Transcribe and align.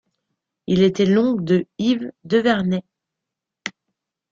Il 0.65 0.81
était 0.81 1.05
l'oncle 1.05 1.43
de 1.43 1.67
Yves 1.77 2.11
Devernay. 2.23 2.81